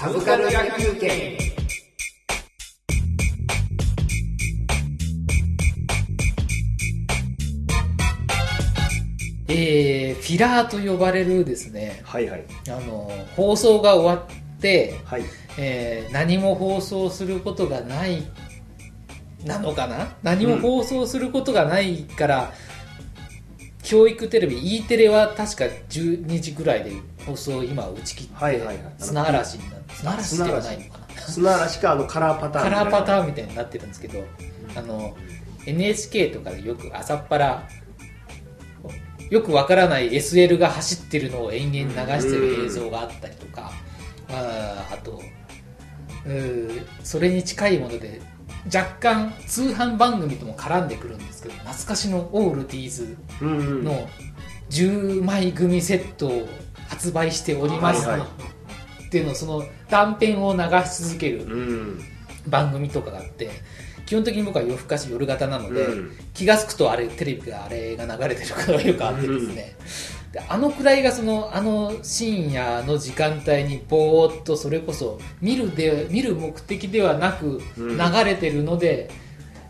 [0.00, 1.36] サブカル野球券
[9.46, 12.46] えー、フィラーと呼ばれるですね、はいはい。
[12.70, 15.24] あの、放送が終わって、はい。
[15.58, 18.22] えー何も放送することがない、
[19.44, 20.16] なのかな？
[20.22, 22.52] 何も放送することがないから、
[23.82, 26.92] 教育テレビ、E テレは確か12時ぐらいで
[27.26, 28.78] 放送を今打ち切って、はいはいはい。
[28.98, 30.36] 砂嵐になって、砂嵐。
[30.36, 31.10] ではないのかな。
[31.20, 34.24] 砂嵐かあのカラーパターンカラーパターンみたいになってるんですけど
[34.76, 35.16] あの
[35.66, 37.68] NHK とかでよく朝っぱら
[39.30, 43.70] よくわからない SL が走ってるのを延々流してる映像があったりとか
[44.28, 45.22] あーあと
[47.04, 48.20] それに近いもので
[48.66, 54.08] 若干通販番組とも絡んでくるんですけど懐かしのオールディーズの
[54.70, 56.48] 10枚組セットを
[56.88, 58.28] 発売しておりますはいはい。
[59.06, 62.00] っていうのをその断片を流し続けるうん。
[62.46, 63.50] 番組とかがあって
[64.06, 66.10] 基本的に僕は夜更かし夜型なので、うん。
[66.34, 69.76] 気が付くとあれテレビがあれが流れてることがよくあってですね、
[70.32, 77.98] であのくらいがそのあの深夜の時間帯にぼーっとそれこそ見るで見る目的ではなくうん。
[77.98, 79.10] 流れてるので、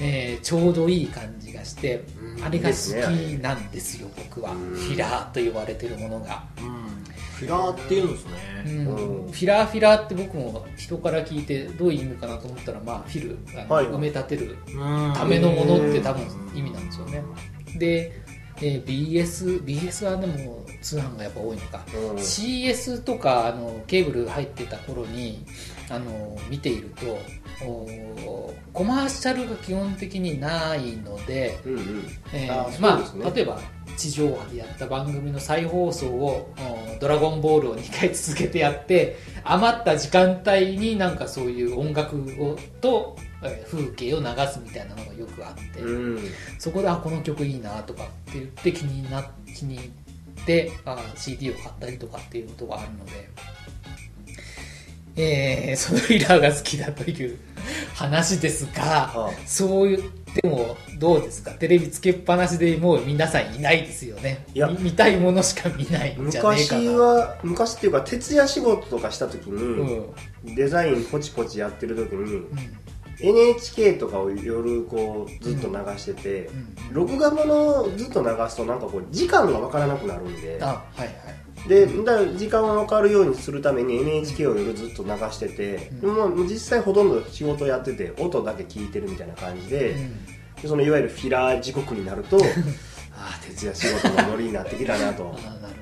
[0.00, 2.04] えーちょうどいい感じがして、
[2.38, 2.44] うん。
[2.44, 4.58] あれが好きなんですよ僕は、うん。
[4.74, 6.44] フィラーと呼ばれてるものが。
[6.60, 6.88] うん。
[7.34, 8.32] フィラーっていうんですね、
[8.66, 9.22] うん。
[9.26, 9.32] うん。
[9.32, 13.86] フィラーフィラーって僕も人から聞いてどういう意味かなと思ったら、まあ、 fill はい。
[13.86, 15.12] 埋め立てるうん。
[15.14, 17.22] ためのものって多分意味なんですよね。
[17.76, 18.20] で、
[18.60, 22.16] えー BS, BS はでも通販がやっぱ多いのか、うん。
[22.16, 25.44] CS とかあのケーブル入ってた頃に
[25.90, 27.18] あの見ていると
[27.64, 32.04] おコマーシャルが基本的にないので、うんうん。
[32.32, 32.48] え
[32.80, 33.60] まあ、例えば
[33.96, 36.54] 地上波でやった番組の再放送を
[37.00, 46.18] 「ドラゴンボール」を2回続けてやって余った時間帯になんかそういう音楽をとえー風景を流すみたいなのがよくあって、うん。
[46.58, 53.28] そこであこの曲いいなとかって言って気にな気に入ってあ CD を買ったりとかっていうことがあるので。
[55.20, 57.36] えー、そのフィラーが好きだという
[57.96, 60.00] 話ですが、はそう言っ
[60.32, 61.50] てもどうですか？
[61.50, 64.46] テレビつけっぱなしでもう皆さんいないですよね。
[64.54, 64.68] いや。
[64.68, 66.92] み見たいものしか見ないんじゃねえ昔かな。
[66.92, 70.14] は昔っていうか徹夜仕事とかした時うん。
[70.44, 72.46] に、デザインポチポチやってる時にうん
[73.20, 80.58] NHK とかを夜こうずっと流してて、うん録画ものをずっと流すとなんかこう時間が分からなくなるんで。
[80.62, 81.68] あはいはい。
[81.68, 86.34] でだ時間を分かるようにするために NHK を夜ずっと流してて、うん。
[86.34, 90.24] でも実際ほとんど仕事やってて音だけ聞いてるみたいな感じで,、うん。
[90.62, 92.38] でそのいわゆるフィラー時刻になると
[93.12, 95.36] ああ徹夜仕事のノリになってきたなと。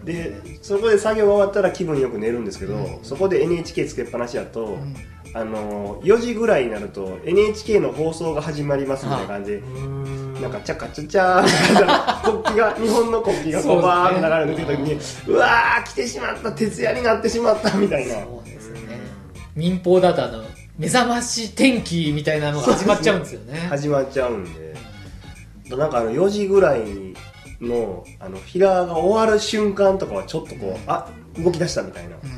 [0.05, 0.59] でね。
[0.63, 2.99] そこで作業が終わったら気分よく寝るんですけど、うん。
[3.05, 4.97] そこで NHK つけっぱなしだと、うん
[5.37, 9.51] あの4時ぐらいになると NHK の放送が始まりますみたいな感じ。
[9.51, 10.35] でうん。
[10.41, 18.15] なんかチャカチャチャー国旗が日本の国旗がこうバーッと流れてくる時にうわー来てしまった徹夜になってしまったみたいな。
[18.15, 18.99] そうですね。
[19.55, 20.43] 民放だとあの
[20.79, 23.59] 目覚まし天気みたいなのが始まっちゃうんですよね。
[23.69, 24.75] 始まっちゃうんで。
[25.77, 26.81] なんかあの4時ぐらい
[27.61, 32.17] のあのフィラーが終わる瞬間とかはちょっとこうあ動き出したみたいな。
[32.17, 32.31] うん。
[32.31, 32.36] あ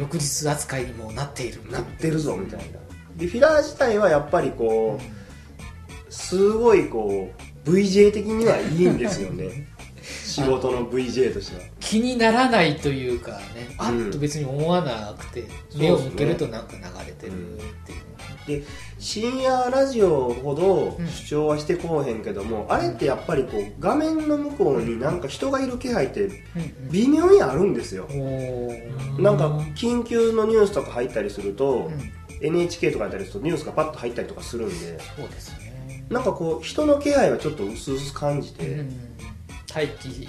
[0.00, 1.60] 翌日扱いにもなっている。
[1.70, 2.80] なってるぞみたいな。
[3.16, 7.30] でフィラー自体はやっぱりこうすごいこ
[7.66, 9.68] う VJ 的にはいいんですよね。
[10.00, 14.08] 仕事の VJ としては気にならないというかねあうん。
[14.10, 15.44] っと別に思わなくて、
[15.76, 17.60] 目を向けるとなんか流れてるっ
[18.46, 18.66] ていう、で
[19.00, 21.08] 深夜ラジオほどうん。
[21.08, 26.30] 主張はしてこうへんけども、あれってやっぱりこう画面の向こうになんか人がいる気配って
[26.92, 29.20] 微妙にあるんですよ、おー。
[29.20, 32.12] なんか緊急のニュースとか入ったりすると、うん。
[32.40, 34.74] NHK とかやったりするとニュースがパッと入ったりとかするんで
[35.16, 38.88] そうですね、なんかこう人の気配はちょっと薄々感じて、うん、
[39.74, 40.26] 待機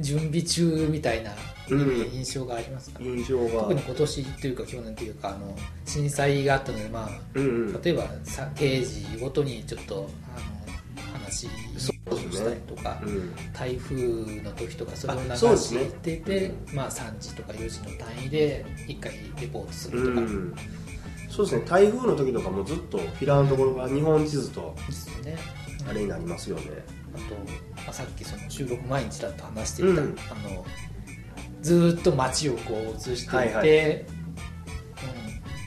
[0.00, 1.32] 準備中みたいな
[1.70, 2.10] うん。
[2.12, 3.00] 印象がありますか？
[3.00, 3.62] ね、印象が。
[3.62, 7.82] 特に今年というか去年というかあの震災があったので、まあ、うんうん。
[7.82, 13.34] 例えばさ定時ごとにちょっとあの話をしたりとか、うん。
[13.52, 13.96] 台風
[14.42, 20.20] の時とかそれを流してて、まあ、3時とか4時の単位で1回レポートするとか。
[20.20, 20.54] うん。
[21.28, 21.64] そうですね。
[21.68, 25.36] 台風の時とかもずっとフィラーのところが日本地図とですよね。
[25.86, 26.62] あれになりますよね。
[27.14, 27.34] あと、
[27.84, 30.16] まあ、さっきその収録前にちらっと話していた、うん。
[30.30, 30.64] あの
[31.62, 33.68] ずーっと街をこう映していて、はいはい。
[33.68, 33.72] う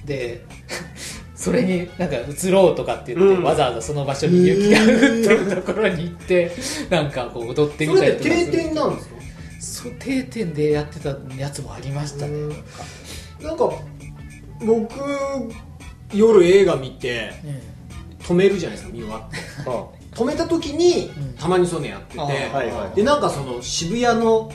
[0.04, 0.46] ん、で
[1.36, 3.44] それになんか映ろうとかって言って、うん。
[3.44, 4.94] わざわざその場所に雪が降って
[5.30, 6.52] るところに行って
[6.90, 9.16] なんかこう踊ってみそたりとかする点なんですか？
[9.60, 13.46] そう定点でやってたやつもありましたね、うん。
[13.46, 13.72] なんか。
[14.64, 14.94] 僕
[16.14, 17.60] 夜映画見てうん
[18.24, 19.38] 止めるじゃないですか見終わって。
[19.66, 21.34] あ 止めた時に、うん。
[21.34, 24.52] たまにそういうのやってて、はいはいでなんかその渋谷の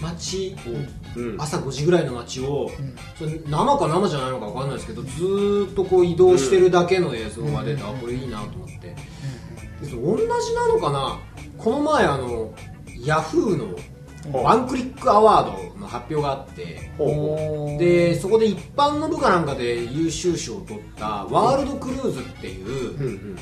[0.00, 0.56] 街
[1.16, 1.40] を、うん。
[1.40, 2.96] 朝5時ぐらいの街を、うん。
[3.16, 7.88] それ生か生じゃないのか分かんないですけどずーっとこう移動してるだけの映像が出て、うん。
[7.90, 8.96] あこれいいなと思って、
[9.80, 11.18] でそれ同じなのかな
[11.56, 12.52] この前あの
[13.04, 13.78] ヤフーの
[14.42, 16.90] ワンクリックアワードの発表があって
[17.78, 23.38] でそこで一般の部かなんかで優秀賞を取ったワールドクルーズっていう、ううん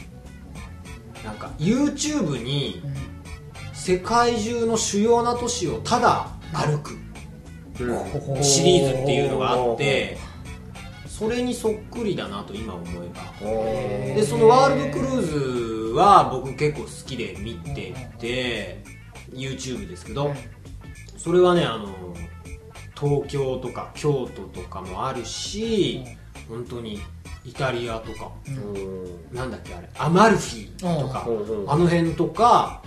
[1.27, 3.17] なんか YouTube にうん
[3.87, 6.99] 世界中の主要な都市をただ歩く。
[7.79, 8.43] うん。
[8.43, 10.19] シリーズっていうのがあって
[11.07, 14.17] それにそっくりだなと今思えば。
[14.17, 18.83] でそのワールドクルーズは僕結構好きで見てて
[19.31, 20.35] YouTube ですけど
[21.17, 21.95] それはねあの
[22.99, 26.03] 東京とか京都とかもあるし
[26.49, 27.01] 本当に
[27.47, 28.31] イタリアとか。
[28.49, 29.37] うん。
[29.37, 29.89] なんだっけあれ。
[29.97, 31.25] アマルフィとか。
[31.69, 32.83] あの辺とか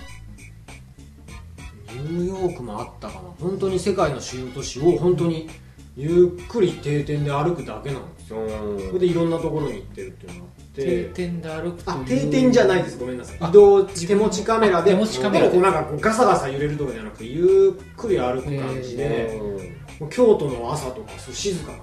[1.94, 3.21] ニューヨークもあったかな。
[3.39, 5.50] 本当に世界の主要都市を本当に
[5.95, 8.39] ゆっくり定点で歩くだけなんですよ。
[8.39, 8.88] うん。
[8.88, 10.85] それでいろんなところに行ってるっていうのがあって。
[10.85, 12.01] 定点で歩くという。
[12.01, 13.00] あ定点じゃないです。
[13.00, 13.38] ごめんなさい。
[13.39, 19.79] あ移動手持ちカメラで手持ちカメラででもこうなんかこうガサガサ揺れるとかじゃなくてゆっくり歩く感じで。
[20.09, 21.79] 京都の朝とかそう静かな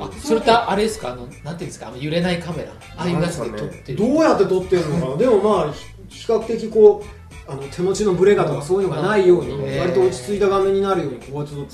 [0.00, 1.12] あそれってあれですか？
[1.12, 1.88] あのなんていうんですか？
[1.88, 2.70] あの揺れないカメラ。
[2.96, 3.98] ああいうやつで撮ってる。
[3.98, 5.16] どうやって撮ってるのかな？
[5.16, 5.72] でもまあ
[6.08, 7.04] ひ比較的こ
[7.48, 11.72] うあの手持ちのブレガとかそういうのがないようにうん割と落ち着いた画面になるようにこうやって撮って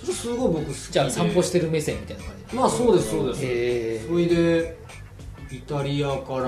[0.00, 0.92] それすごい僕好きで。
[0.92, 2.56] じゃあ散歩してる目線みたいな感じ。
[2.56, 3.40] まあそうですそうです。
[3.42, 4.78] へそれで
[5.52, 6.46] イタリアから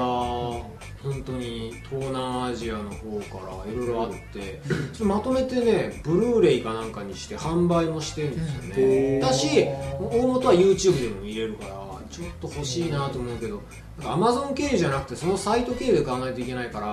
[1.02, 4.60] 本当に東南アジアの方からいろいろあって
[5.02, 8.70] まとめてねブルーレイかなんかにして販売もしてるんですようん。
[8.70, 9.66] ねだし
[9.98, 11.74] 大元は YouTube でも見れるから
[12.10, 13.60] ちょっと欲しいなと思うけど
[14.04, 16.86] アマゾン経由じゃなくてそのサイト経由で買わないといけないから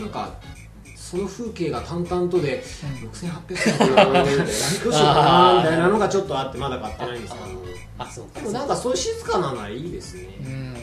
[0.00, 0.30] なんか
[0.94, 2.62] その風景が淡々とで
[3.02, 3.08] うん。
[3.10, 7.46] 6800円かなどうしようかなみたいなのがちょっとあってまだ買ってないんですけど。
[7.98, 8.40] あそうか。
[8.40, 10.28] でもなんかそういう静かなのはいいですね。
[10.40, 10.75] うん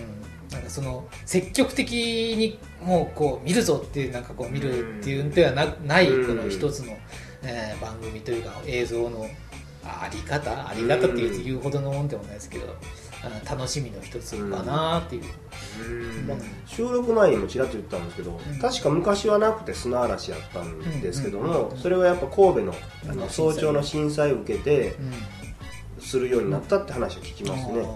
[0.53, 6.97] なんかその積極的にもうこう見るぞっていうなんかこう見るっていうんではなないうんこの一つの、
[7.43, 9.27] えー番組というか映像の
[9.83, 12.73] あり方あり方っていう言うほどのもんでもないですけど、
[13.21, 15.23] あ楽しみの一つかなっていう、
[16.25, 18.59] まあ収録前にもちらっと言ったんですけど、ん。
[18.61, 21.77] 確か昔はなくて砂嵐やったんですけども、うん。
[21.77, 23.19] それはやっぱ神戸のあうん。
[23.19, 24.95] の早朝の震災を受けて
[25.97, 26.03] うん。
[26.03, 27.87] するようになったって話を聞きますね、うん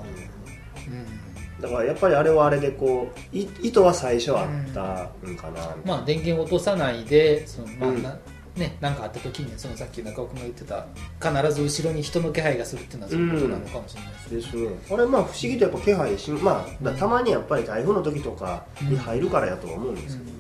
[1.60, 8.04] だからやっぱりあれはあれでこうい意図は最初あったんかな、まあ電源を落とさないでその、まあうん。
[8.04, 8.20] な
[8.56, 10.88] ね、なんかあった時にそのさっき中尾君が言ってた
[11.22, 14.96] 必ず後ろに人の気配がするっていうのはそういうことなのかもしれないですね、ですね。
[14.96, 20.38] あれまあ不思議とやっぱ気配しまあだたまにやっぱり台風の時とかに入るからやとは思うんですけどね、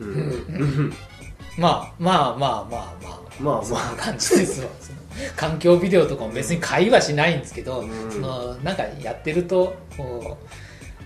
[0.00, 0.06] うん。
[0.06, 0.94] うん
[1.58, 3.22] まあまあまあまあまあ。
[3.40, 4.68] まあまそんな感じですわ
[5.36, 8.10] 環境ビデオとかも別に会話しないんですけど、うん。
[8.10, 9.74] そのなんかやってると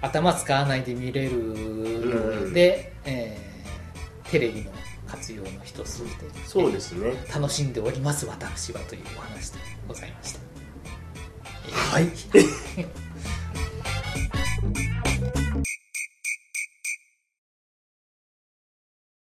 [0.00, 3.46] 頭使わないで見れるので、えー
[4.31, 4.72] テレビの
[5.06, 7.12] 活用の一つとしてあそうですね。
[7.32, 10.41] 楽しんでおります私はというお話でございました。
[11.70, 12.08] はい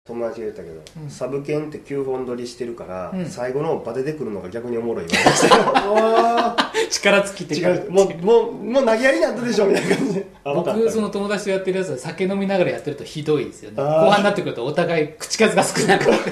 [0.03, 1.09] 友達が言ったけど、うん。
[1.11, 3.25] サブ犬って9本撮りしてるから、うん。
[3.27, 6.57] 最後のバテてくるのが逆におもろいわ。
[6.89, 10.13] 力尽きてもうもうもう投げやりになったでしょみたいな感じ。
[10.15, 13.77] で 僕その友達とやってるやつは酒飲みながらやってるとひどいですよね。
[13.77, 16.31] 後半になってくるとお互い口数が少なくなって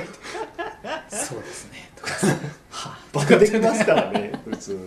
[1.15, 1.91] そうですね。
[1.95, 2.13] とか
[2.71, 4.73] はあバテてきますからね普通。
[4.73, 4.79] に